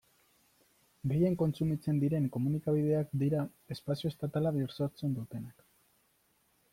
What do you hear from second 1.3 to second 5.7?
kontsumitzen diren komunikabideak dira espazio estatala bisortzen dutenak.